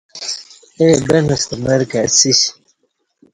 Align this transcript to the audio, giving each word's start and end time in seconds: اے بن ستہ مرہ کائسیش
اے 0.79 0.87
بن 1.07 1.25
ستہ 1.41 1.55
مرہ 1.63 1.85
کائسیش 1.91 2.39